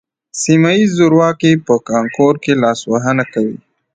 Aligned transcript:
سیمه 0.43 0.71
ییز 0.77 0.91
زورواکي 0.97 1.51
په 1.65 1.73
کانکور 1.89 2.33
کې 2.43 2.53
لاسوهنه 2.63 3.25
کوي 3.33 3.57